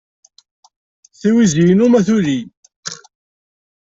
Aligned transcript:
tiwizi-inu 1.19 1.85
ma 1.91 1.99
tuli. 2.07 2.37